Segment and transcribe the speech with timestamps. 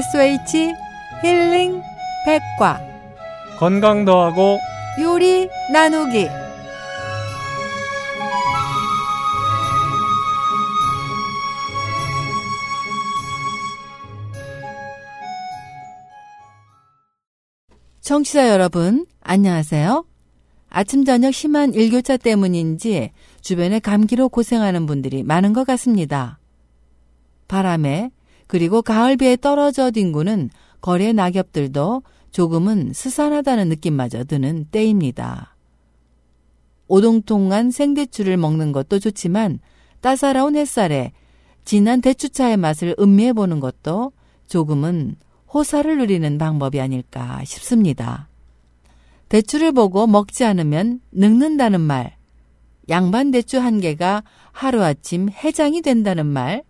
[0.00, 0.72] SOH
[1.22, 1.82] 힐링
[2.24, 2.80] 백과
[3.58, 4.58] 건강 더하고
[4.98, 6.26] 요리 나누기
[18.00, 20.06] 청취자 여러분 안녕하세요.
[20.70, 23.10] 아침 저녁 심한 일교차 때문인지
[23.42, 26.38] 주변에 감기로 고생하는 분들이 많은 것 같습니다.
[27.48, 28.10] 바람에
[28.50, 30.50] 그리고 가을비에 떨어져 뒹구는
[30.80, 35.54] 거리의 낙엽들도 조금은 스산하다는 느낌마저 드는 때입니다.
[36.88, 39.60] 오동통한 생대추를 먹는 것도 좋지만
[40.00, 41.12] 따사로운 햇살에
[41.64, 44.10] 진한 대추차의 맛을 음미해 보는 것도
[44.48, 45.14] 조금은
[45.54, 48.28] 호사를 누리는 방법이 아닐까 싶습니다.
[49.28, 52.16] 대추를 보고 먹지 않으면 늙는다는 말,
[52.88, 56.64] 양반 대추 한 개가 하루아침 해장이 된다는 말,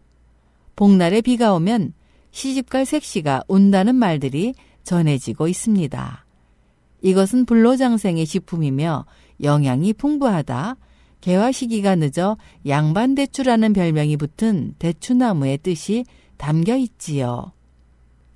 [0.77, 1.93] 복날에 비가 오면
[2.31, 4.55] 시집갈 색시가 온다는 말들이
[4.85, 6.25] 전해지고 있습니다.
[7.03, 9.07] 이것은 불로장생의 식품이며
[9.43, 10.77] 영양이 풍부하다.
[11.21, 16.05] 개화 시기가 늦어 양반대추라는 별명이 붙은 대추나무의 뜻이
[16.37, 17.53] 담겨 있지요.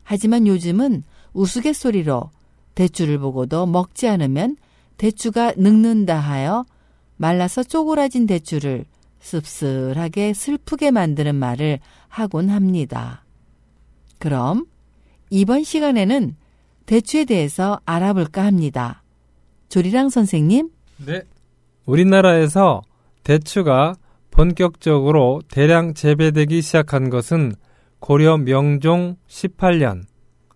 [0.03, 2.31] 하지만 요즘은 우스갯소리로
[2.75, 4.57] 대추를 보고도 먹지 않으면
[4.97, 6.65] 대추가 늙는다 하여
[7.17, 8.85] 말라서 쪼그라진 대추를
[9.25, 13.25] 씁쓸하게 슬프게 만드는 말을 하곤 합니다.
[14.19, 14.67] 그럼
[15.31, 16.37] 이번 시간에는
[16.87, 19.03] 대추에 대해서 알아볼까 합니다.
[19.71, 20.69] 조리랑 선생님?
[21.07, 21.23] 네.
[21.87, 22.83] 우리나라에서
[23.25, 23.95] 대추가
[24.31, 27.53] 본격적으로 대량 재배되기 시작한 것은
[28.01, 30.03] 고려 명종 18년,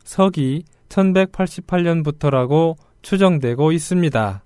[0.05, 4.45] 서기 1188년부터라고 추정되고 있습니다.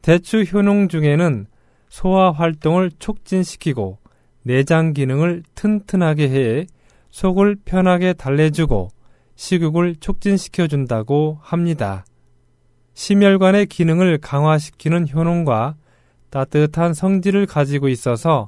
[0.00, 1.46] 대추 효능 중에는
[1.92, 3.98] 소화 활동을 촉진시키고
[4.44, 6.66] 내장 기능을 튼튼하게 해
[7.10, 8.88] 속을 편하게 달래주고
[9.36, 12.06] 식욕을 촉진시켜 준다고 합니다.
[12.94, 15.74] 심혈관의 기능을 강화시키는 효능과
[16.30, 18.46] 따뜻한 성질을 가지고 있어서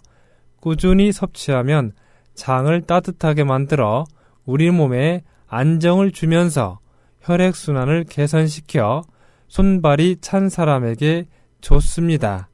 [0.60, 1.92] 꾸준히 섭취하면
[2.32, 4.06] 장을 따뜻하게 만들어
[4.46, 6.78] 우리 몸에 안정을 주면서
[7.20, 9.02] 혈액순환을 개선시켜
[9.48, 11.26] 손발이 찬 사람에게
[11.60, 12.48] 좋습니다.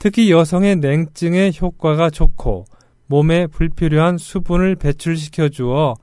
[0.00, 2.64] 특히 여성의 냉증에 효과가 좋고
[3.06, 5.94] 몸에 불필요한 수분을 배출시켜 주어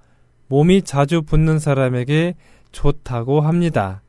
[0.50, 2.36] 몸이 자주 붓는 사람에게
[2.72, 4.04] 좋다고 합니다.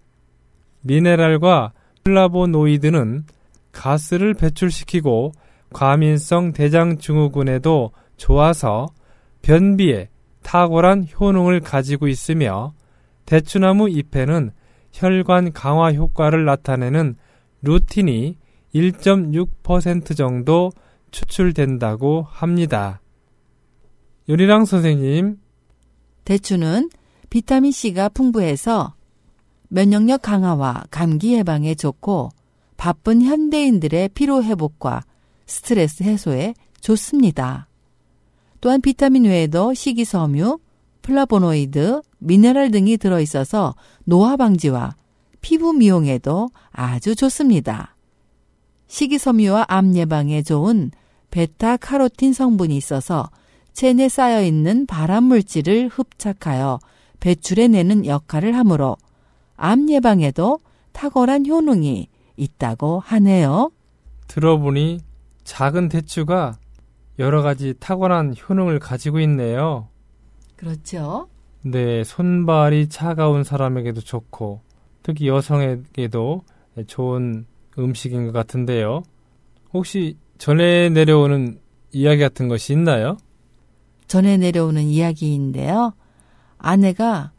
[0.82, 1.72] 미네랄과
[2.04, 3.25] 플라보노이드는
[3.72, 5.32] 가스를 배출시키고
[5.72, 8.88] 과민성 대장 증후군에도 좋아서
[9.41, 10.10] 변비에
[10.43, 12.75] 탁월한 효능을 가지고 있으며
[13.25, 14.50] 대추나무 잎에는
[14.93, 17.16] 혈관 강화 효과를 나타내는
[17.62, 18.37] 루틴이
[18.75, 20.71] 1.6% 정도
[21.11, 23.01] 추출된다고 합니다.
[24.29, 25.39] 요리랑 선생님.
[26.25, 26.91] 대추는
[27.31, 28.95] 비타민C가 풍부해서
[29.69, 32.31] 면역력 강화와 감기 예방에 좋고
[32.77, 35.03] 바쁜 현대인들의 피로 회복과
[35.47, 37.69] 스트레스 해소에 좋습니다.
[38.61, 40.59] 또한 비타민 외에도 식이섬유,
[41.03, 43.75] 플라보노이드, 미네랄 등이 들어있어서
[44.05, 44.95] 노화 방지와
[45.41, 47.97] 피부 미용에도 아주 좋습니다.
[48.88, 50.91] 식이섬유와 암 예방에 좋은
[51.31, 53.31] 베타카로틴 성분이 있어서
[53.72, 56.81] 체내 쌓여 있는 발암 물질을 흡착하여
[57.21, 58.97] 배출해내는 역할을 하므로
[59.56, 60.59] 암 예방에도
[60.93, 63.71] 탁월한 효능이 있다고 하네요.
[64.26, 65.00] 들어보니
[65.44, 66.59] 작은 대추가
[67.19, 69.88] 여러 가지 탁월한 효능을 가지고 있네요.
[70.56, 71.28] 그렇죠.
[71.62, 74.60] 네, 손발이 차가운 사람에게도 좋고
[75.03, 76.43] 특히 여성에게도
[76.87, 77.47] 좋은
[77.78, 79.03] 음식인 것 같은데요.
[79.72, 81.59] 혹시 전해 내려오는
[81.93, 83.16] 이야기 같은 것이 있나요?
[84.06, 85.93] 전해 내려오는 이야기인데요.
[86.59, 87.33] 아내가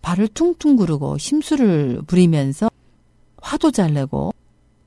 [0.00, 2.70] 발을 퉁퉁 구르고 심술을 부리면서
[3.40, 4.32] 화도 잘 내고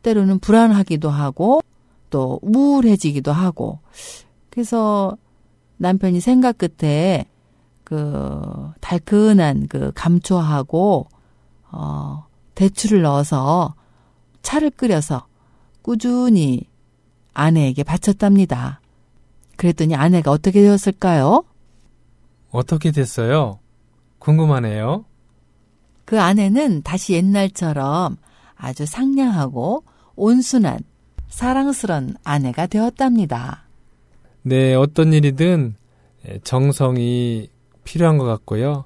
[0.02, 1.62] 때로는 불안하기도 하고
[2.10, 3.80] 또 우울해지기도 하고
[4.50, 5.18] 그래서
[5.78, 7.26] 남편이 생각 끝에
[7.84, 8.42] 그
[8.82, 11.08] 달큰한 그 감초하고
[11.72, 12.26] 어
[12.56, 13.76] 대추를 넣어서
[14.46, 15.26] 차를 끓여서
[15.82, 16.62] 꾸준히
[17.34, 18.80] 아내에게 바쳤답니다.
[19.58, 21.44] 그랬더니 아내가 어떻게 되었을까요?
[22.52, 23.60] 어떻게 됐어요?
[24.20, 25.06] 궁금하네요.
[26.06, 28.18] 그 아내는 다시 옛날처럼
[28.56, 29.84] 아주 상냥하고
[30.16, 30.80] 온순한
[31.28, 33.64] 사랑스런 아내가 되었답니다.
[34.44, 35.76] 네, 어떤 일이든
[36.44, 37.50] 정성이
[37.84, 38.86] 필요한 것 같고요.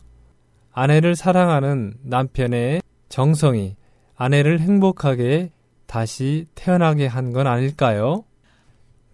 [0.71, 3.75] 아내를 사랑하는 남편의 정성이
[4.19, 5.51] 아내를 행복하게
[5.87, 8.25] 다시 태어나게 한 건 아닐까요?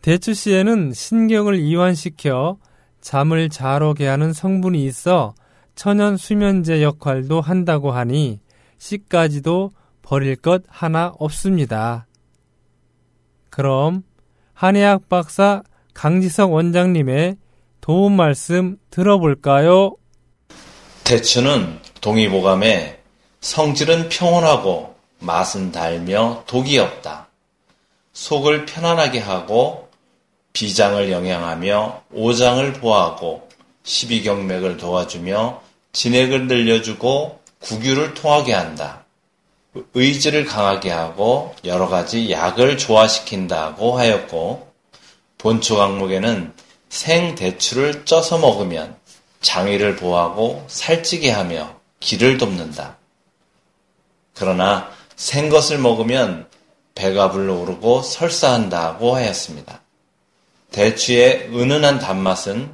[0.02, 2.58] 대추 씨에는 신경을 이완시켜
[3.02, 5.36] 잠을 잘 오게 하는 성분이 있어
[5.76, 8.40] 천연 수면제 역할도 한다고 하니
[8.80, 9.72] 씨까지도
[10.02, 12.08] 버릴 것 하나 없습니다.
[13.52, 14.04] 그럼
[14.54, 15.62] 한의학 박사
[15.94, 17.38] 강지석 원장님의
[17.80, 19.96] 도움 말씀 들어볼까요?
[21.04, 23.00] 대추는 동의보감에
[23.42, 27.28] 성질은 평온하고 맛은 달며 독이 없다.
[28.14, 29.90] 속을 편안하게 하고
[30.54, 33.50] 비장을 영양하며 오장을 보호하고
[33.84, 39.04] 십이경맥을 도와주며 진액을 늘려주고 구규를 통하게 한다.
[39.94, 44.72] 의지를 강하게 하고 여러 가지 약을 조화시킨다고 하였고
[45.38, 46.54] 본초 강목에는
[46.90, 48.96] 생대추를 쪄서 먹으면
[49.42, 52.98] 장위를 보호하고 살찌게 하며 기를 돕는다.
[54.34, 56.48] 그러나 생 것을 먹으면
[56.94, 59.82] 배가 불러오르고 설사한다고 하였습니다.
[60.72, 62.72] 대추의 은은한 단맛은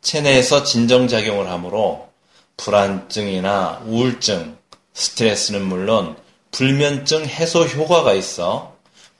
[0.00, 2.08] 체내에서 진정작용을 하므로
[2.56, 4.56] 불안증이나 우울증,
[4.92, 6.16] 스트레스는 물론
[6.52, 8.76] 불면증 해소 효과가 있어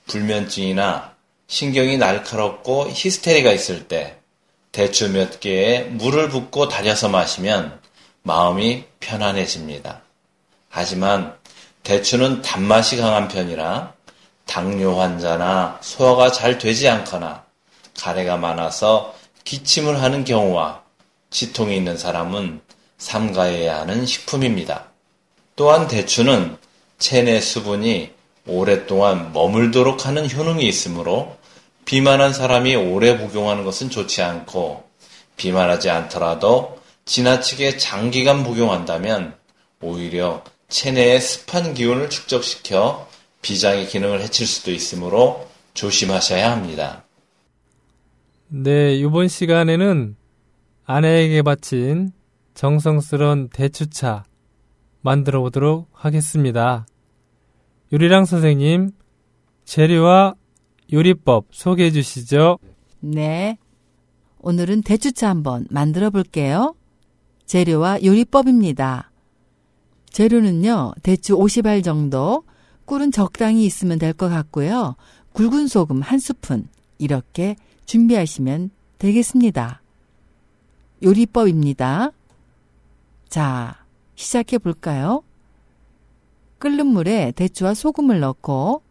[0.07, 1.15] 불면증이나
[1.47, 4.17] 신경이 날카롭고 히스테리가 있을 때
[4.73, 7.81] 대추 몇 개에 물을 붓고 달여서 마시면
[8.23, 10.03] 마음이 편안해집니다.
[10.69, 11.37] 하지만
[11.85, 13.93] 대추는 단맛이 강한 편이라
[14.47, 17.45] 당뇨 환자나 소화가 잘 되지 않거나
[17.99, 19.15] 가래가 많아서
[19.45, 20.83] 기침을 하는 경우와
[21.31, 22.61] 치통이 있는 사람은
[22.97, 24.87] 삼가해야 하는 식품입니다.
[25.57, 26.57] 또한 대추는
[26.99, 28.13] 체내 수분이
[28.47, 31.37] 오랫동안 머물도록 하는 효능이 있으므로
[31.85, 34.85] 비만한 사람이 오래 복용하는 것은 좋지 않고
[35.37, 39.35] 비만하지 않더라도 지나치게 장기간 복용한다면
[39.83, 43.09] 오히려 체내의 습한 기운을 축적시켜
[43.43, 47.05] 비장의 기능을 해칠 수도 있으므로 조심하셔야 합니다.
[48.49, 50.17] 네, 이번 시간에는
[50.85, 52.13] 아내에게 바친
[52.55, 54.25] 정성스러운 대추차
[55.01, 56.87] 만들어 보도록 하겠습니다.
[57.93, 58.93] 유리랑 선생님,
[59.65, 60.35] 재료와
[60.93, 62.59] 요리법 소개해 주시죠.
[63.01, 63.59] 네.
[64.39, 66.75] 오늘은 대추차 한번 만들어 볼게요.
[67.47, 69.11] 재료와 요리법입니다.
[70.15, 72.45] 재료는요, 대추 50알 정도,
[72.85, 74.95] 꿀은 적당히 있으면 될 것 같고요.
[75.33, 76.69] 굵은 소금 한 스푼,
[76.99, 77.57] 이렇게
[77.87, 79.83] 준비하시면 되겠습니다.
[81.03, 82.13] 요리법입니다.
[83.29, 83.85] 자,
[84.15, 85.25] 시작해 볼까요?
[86.61, 88.83] 끓는 물에 대추와 소금을 넣고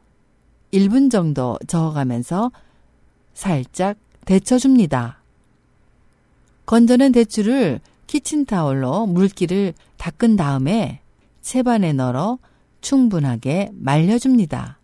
[0.74, 2.52] 1분 정도 저어가면서
[3.34, 5.22] 살짝 데쳐줍니다.
[6.66, 11.00] 건져낸 대추를 키친타올로 물기를 닦은 다음에
[11.44, 12.40] 채반에 널어
[12.82, 14.80] 충분하게 말려줍니다.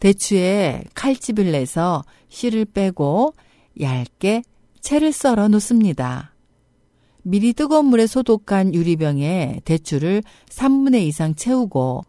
[0.00, 3.34] 대추에 칼집을 내서 씨를 빼고
[3.80, 4.42] 얇게
[4.80, 6.34] 채를 썰어 놓습니다.
[7.22, 12.04] 미리 뜨거운 물에 소독한 유리병에 대추를 3분의 이상 채우고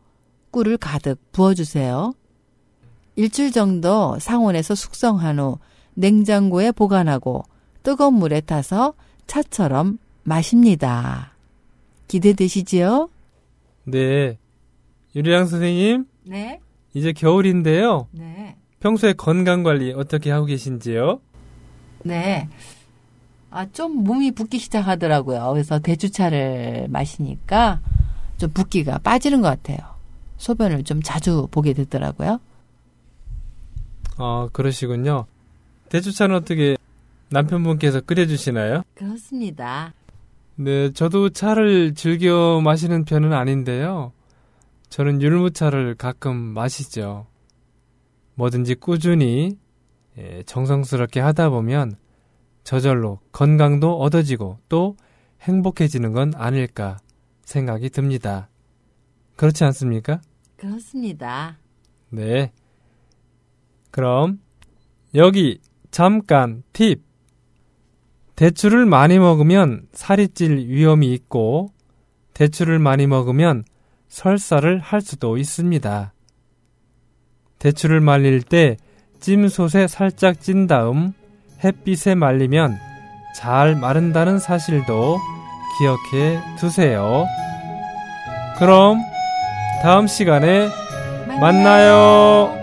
[0.51, 2.13] 꿀을 가득 부어주세요.
[3.15, 5.57] 일주일 정도 상온에서 숙성한 후
[5.95, 7.43] 냉장고에 보관하고
[7.83, 8.93] 뜨거운 물에 타서
[9.27, 11.35] 차처럼 마십니다.
[12.07, 13.09] 기대되시지요?
[13.83, 14.37] 네.
[15.15, 16.59] 유리양 선생님, 네.
[16.93, 18.07] 이제 겨울인데요.
[18.11, 18.55] 네.
[18.79, 21.19] 평소에 건강 관리 어떻게 하고 계신지요?
[22.03, 22.47] 네.
[23.51, 25.49] 아, 좀 몸이 붓기 시작하더라고요.
[25.51, 27.81] 그래서 대추차를 마시니까
[28.37, 29.77] 좀 붓기가 빠지는 것 같아요.
[30.37, 32.39] 소변을 좀 자주 보게 되더라고요.
[34.17, 35.25] 아, 그러시군요.
[35.89, 36.77] 대추차는 어떻게
[37.29, 38.83] 남편분께서 끓여주시나요?
[38.93, 39.93] 그렇습니다.
[40.61, 44.11] 네, 저도 차를 즐겨 마시는 편은 아닌데요.
[44.89, 47.27] 저는 율무차를 가끔 마시죠.
[48.35, 49.57] 뭐든지 꾸준히
[50.17, 51.95] 예, 정성스럽게 하다 보면
[52.65, 54.97] 저절로 건강도 얻어지고 또
[55.43, 56.97] 행복해지는 건 아닐까
[57.45, 58.49] 생각이 듭니다.
[59.37, 60.19] 그렇지 않습니까?
[60.57, 61.57] 그렇습니다.
[62.09, 62.51] 네.
[63.91, 64.41] 그럼
[65.15, 67.08] 여기 잠깐 팁.
[68.39, 71.73] 대추를 많이 먹으면 살이 찔 위험이 있고
[72.33, 73.65] 대추를 많이 먹으면
[74.07, 76.13] 설사를 할 수도 있습니다.
[77.59, 78.77] 대추를 말릴 때
[79.19, 81.11] 찜솥에 살짝 찐 다음
[81.65, 82.79] 햇빛에 말리면
[83.35, 85.17] 잘 마른다는 사실도
[85.77, 87.25] 기억해 두세요.
[88.57, 89.01] 그럼
[89.83, 90.69] 다음 시간에
[91.41, 92.58] 만나요.